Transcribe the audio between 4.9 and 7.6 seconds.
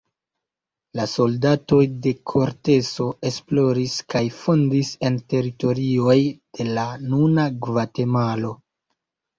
en teritorioj de la nuna